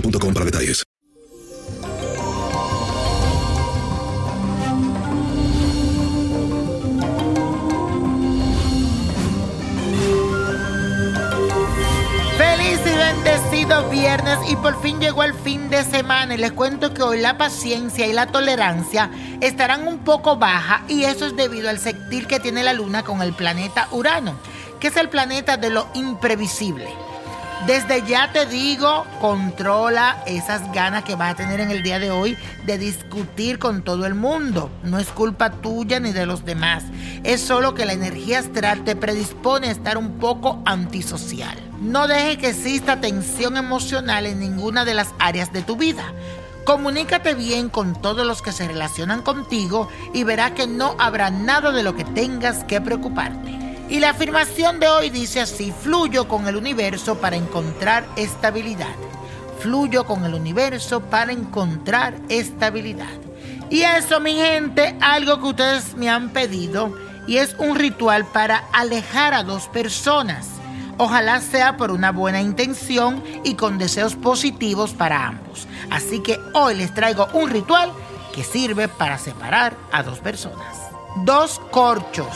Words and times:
boostmobile.com 0.00 0.34
para 0.34 0.44
detalles. 0.46 0.84
Feliz 12.36 12.80
y 12.84 12.96
bendecido 12.96 13.88
viernes 13.88 14.38
y 14.48 14.56
por 14.56 14.80
fin 14.82 15.00
llegó 15.00 15.22
el 15.22 15.34
fin 15.34 15.70
de 15.70 15.84
semana 15.84 16.34
y 16.34 16.38
les 16.38 16.52
cuento 16.52 16.92
que 16.92 17.02
hoy 17.02 17.20
la 17.20 17.38
paciencia 17.38 18.06
y 18.06 18.12
la 18.12 18.26
tolerancia 18.26 19.10
estarán 19.40 19.88
un 19.88 20.00
poco 20.00 20.36
baja 20.36 20.84
y 20.88 21.04
eso 21.04 21.26
es 21.26 21.36
debido 21.36 21.70
al 21.70 21.78
sextil 21.78 22.26
que 22.26 22.40
tiene 22.40 22.62
la 22.62 22.72
luna 22.72 23.02
con 23.02 23.22
el 23.22 23.32
planeta 23.32 23.88
Urano, 23.92 24.34
que 24.80 24.88
es 24.88 24.96
el 24.96 25.08
planeta 25.08 25.56
de 25.56 25.70
lo 25.70 25.88
imprevisible. 25.94 27.05
Desde 27.64 28.06
ya 28.06 28.30
te 28.32 28.46
digo, 28.46 29.04
controla 29.20 30.22
esas 30.26 30.70
ganas 30.72 31.02
que 31.02 31.16
vas 31.16 31.32
a 31.32 31.36
tener 31.36 31.58
en 31.58 31.72
el 31.72 31.82
día 31.82 31.98
de 31.98 32.12
hoy 32.12 32.36
de 32.64 32.78
discutir 32.78 33.58
con 33.58 33.82
todo 33.82 34.06
el 34.06 34.14
mundo. 34.14 34.70
No 34.84 35.00
es 35.00 35.08
culpa 35.08 35.50
tuya 35.50 35.98
ni 35.98 36.12
de 36.12 36.26
los 36.26 36.44
demás. 36.44 36.84
Es 37.24 37.40
solo 37.40 37.74
que 37.74 37.86
la 37.86 37.94
energía 37.94 38.38
astral 38.38 38.84
te 38.84 38.94
predispone 38.94 39.68
a 39.68 39.72
estar 39.72 39.98
un 39.98 40.18
poco 40.18 40.62
antisocial. 40.64 41.58
No 41.80 42.06
deje 42.06 42.38
que 42.38 42.50
exista 42.50 43.00
tensión 43.00 43.56
emocional 43.56 44.26
en 44.26 44.38
ninguna 44.38 44.84
de 44.84 44.94
las 44.94 45.08
áreas 45.18 45.52
de 45.52 45.62
tu 45.62 45.76
vida. 45.76 46.04
Comunícate 46.64 47.34
bien 47.34 47.68
con 47.68 48.00
todos 48.00 48.24
los 48.26 48.42
que 48.42 48.52
se 48.52 48.68
relacionan 48.68 49.22
contigo 49.22 49.88
y 50.14 50.22
verás 50.22 50.52
que 50.52 50.68
no 50.68 50.94
habrá 50.98 51.30
nada 51.30 51.72
de 51.72 51.82
lo 51.82 51.96
que 51.96 52.04
tengas 52.04 52.62
que 52.64 52.80
preocuparte. 52.80 53.65
Y 53.88 54.00
la 54.00 54.10
afirmación 54.10 54.80
de 54.80 54.88
hoy 54.88 55.10
dice 55.10 55.40
así, 55.40 55.72
fluyo 55.72 56.26
con 56.26 56.48
el 56.48 56.56
universo 56.56 57.18
para 57.18 57.36
encontrar 57.36 58.04
estabilidad. 58.16 58.96
Fluyo 59.60 60.04
con 60.04 60.24
el 60.24 60.34
universo 60.34 61.00
para 61.02 61.32
encontrar 61.32 62.14
estabilidad. 62.28 63.14
Y 63.70 63.82
eso, 63.82 64.18
mi 64.18 64.34
gente, 64.34 64.96
algo 65.00 65.40
que 65.40 65.46
ustedes 65.46 65.94
me 65.94 66.10
han 66.10 66.30
pedido 66.30 66.96
y 67.28 67.36
es 67.36 67.54
un 67.58 67.76
ritual 67.76 68.26
para 68.26 68.64
alejar 68.72 69.34
a 69.34 69.44
dos 69.44 69.68
personas. 69.68 70.48
Ojalá 70.98 71.40
sea 71.40 71.76
por 71.76 71.92
una 71.92 72.10
buena 72.10 72.40
intención 72.40 73.22
y 73.44 73.54
con 73.54 73.78
deseos 73.78 74.16
positivos 74.16 74.94
para 74.94 75.28
ambos. 75.28 75.68
Así 75.90 76.20
que 76.22 76.40
hoy 76.54 76.74
les 76.74 76.92
traigo 76.92 77.28
un 77.34 77.50
ritual 77.50 77.92
que 78.34 78.42
sirve 78.42 78.88
para 78.88 79.16
separar 79.16 79.76
a 79.92 80.02
dos 80.02 80.18
personas. 80.18 80.76
Dos 81.24 81.60
corchos 81.70 82.26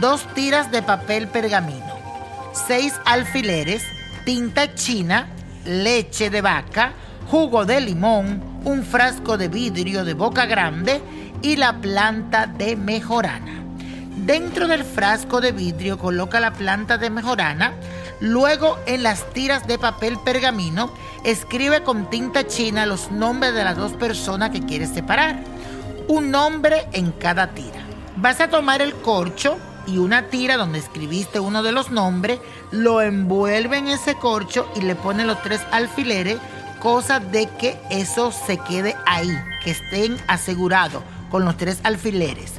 dos 0.00 0.26
tiras 0.34 0.70
de 0.70 0.82
papel 0.82 1.28
pergamino, 1.28 1.94
seis 2.52 2.94
alfileres, 3.04 3.82
tinta 4.24 4.74
china, 4.74 5.28
leche 5.64 6.30
de 6.30 6.40
vaca, 6.40 6.92
jugo 7.30 7.64
de 7.64 7.80
limón, 7.80 8.42
un 8.64 8.84
frasco 8.84 9.38
de 9.38 9.48
vidrio 9.48 10.04
de 10.04 10.14
boca 10.14 10.46
grande 10.46 11.00
y 11.42 11.56
la 11.56 11.80
planta 11.80 12.46
de 12.46 12.76
mejorana. 12.76 13.62
Dentro 14.16 14.66
del 14.66 14.84
frasco 14.84 15.40
de 15.40 15.52
vidrio 15.52 15.98
coloca 15.98 16.40
la 16.40 16.52
planta 16.52 16.98
de 16.98 17.10
mejorana, 17.10 17.74
luego 18.20 18.78
en 18.86 19.02
las 19.02 19.30
tiras 19.32 19.66
de 19.66 19.78
papel 19.78 20.18
pergamino 20.24 20.90
escribe 21.24 21.82
con 21.82 22.08
tinta 22.10 22.46
china 22.46 22.86
los 22.86 23.10
nombres 23.10 23.54
de 23.54 23.64
las 23.64 23.76
dos 23.76 23.92
personas 23.92 24.50
que 24.50 24.60
quieres 24.60 24.90
separar. 24.90 25.38
Un 26.08 26.30
nombre 26.30 26.86
en 26.92 27.12
cada 27.12 27.48
tira. 27.48 27.80
Vas 28.16 28.40
a 28.40 28.48
tomar 28.48 28.80
el 28.80 28.94
corcho, 28.94 29.58
y 29.86 29.98
una 29.98 30.28
tira 30.28 30.56
donde 30.56 30.78
escribiste 30.78 31.40
uno 31.40 31.62
de 31.62 31.72
los 31.72 31.90
nombres, 31.90 32.40
lo 32.70 33.02
envuelve 33.02 33.78
en 33.78 33.88
ese 33.88 34.14
corcho 34.14 34.68
y 34.76 34.80
le 34.80 34.94
pone 34.94 35.24
los 35.24 35.40
tres 35.42 35.60
alfileres, 35.70 36.38
cosa 36.80 37.20
de 37.20 37.48
que 37.58 37.78
eso 37.90 38.32
se 38.32 38.58
quede 38.58 38.96
ahí, 39.06 39.30
que 39.64 39.70
estén 39.70 40.16
asegurados 40.28 41.02
con 41.30 41.44
los 41.44 41.56
tres 41.56 41.80
alfileres. 41.84 42.54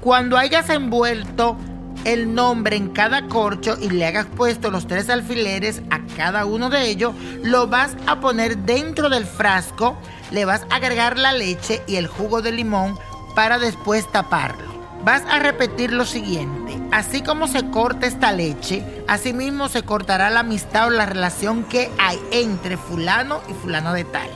Cuando 0.00 0.38
hayas 0.38 0.70
envuelto 0.70 1.56
el 2.04 2.34
nombre 2.34 2.76
en 2.76 2.88
cada 2.88 3.26
corcho 3.28 3.76
y 3.78 3.90
le 3.90 4.06
hagas 4.06 4.26
puesto 4.26 4.70
los 4.70 4.86
tres 4.86 5.10
alfileres 5.10 5.82
a 5.90 6.00
cada 6.16 6.46
uno 6.46 6.70
de 6.70 6.88
ellos, 6.88 7.14
lo 7.42 7.66
vas 7.66 7.96
a 8.06 8.20
poner 8.20 8.56
dentro 8.58 9.10
del 9.10 9.26
frasco, 9.26 9.98
le 10.30 10.46
vas 10.46 10.62
a 10.70 10.76
agregar 10.76 11.18
la 11.18 11.32
leche 11.32 11.82
y 11.86 11.96
el 11.96 12.06
jugo 12.06 12.40
de 12.40 12.52
limón 12.52 12.98
para 13.34 13.58
después 13.58 14.10
taparlo 14.10 14.69
vas 15.04 15.22
a 15.28 15.38
repetir 15.38 15.92
lo 15.92 16.04
siguiente. 16.04 16.80
Así 16.92 17.22
como 17.22 17.46
se 17.46 17.70
corta 17.70 18.06
esta 18.06 18.32
leche, 18.32 18.84
así 19.06 19.32
mismo 19.32 19.68
se 19.68 19.82
cortará 19.82 20.30
la 20.30 20.40
amistad 20.40 20.88
o 20.88 20.90
la 20.90 21.06
relación 21.06 21.64
que 21.64 21.90
hay 21.98 22.18
entre 22.32 22.76
fulano 22.76 23.40
y 23.48 23.54
fulano 23.54 23.92
de 23.92 24.04
tal. 24.04 24.28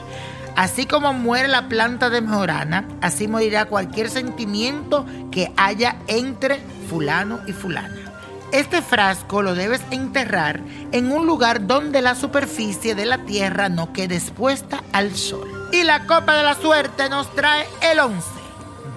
Así 0.55 0.85
como 0.85 1.11
muere 1.11 1.49
la 1.49 1.67
planta 1.67 2.09
de 2.09 2.21
mejorana, 2.21 2.87
así 3.01 3.27
morirá 3.27 3.65
cualquier 3.65 4.09
sentimiento 4.09 5.05
que 5.31 5.51
haya 5.57 5.97
entre 6.07 6.61
fulano 6.89 7.41
y 7.45 7.51
fulana. 7.51 8.05
Este 8.53 8.81
frasco 8.81 9.41
lo 9.41 9.53
debes 9.53 9.81
enterrar 9.91 10.61
en 10.93 11.11
un 11.11 11.25
lugar 11.25 11.67
donde 11.67 12.01
la 12.01 12.15
superficie 12.15 12.95
de 12.95 13.05
la 13.05 13.17
tierra 13.25 13.67
no 13.67 13.91
quede 13.91 14.15
expuesta 14.15 14.81
al 14.93 15.13
sol. 15.13 15.69
Y 15.73 15.83
la 15.83 16.05
copa 16.05 16.37
de 16.37 16.43
la 16.43 16.53
suerte 16.53 17.09
nos 17.09 17.29
trae 17.35 17.65
el 17.81 17.99
11, 17.99 18.25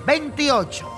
28, 0.07 0.98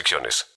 restricciones. 0.00 0.46